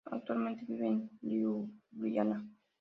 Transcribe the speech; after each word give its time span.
Actualmente 0.05 0.65
vive 0.67 0.87
en 0.87 1.09
Liubliana. 1.21 2.43